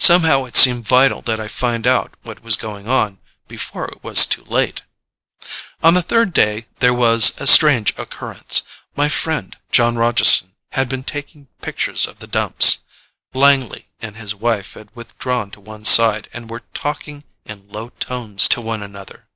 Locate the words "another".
18.82-19.28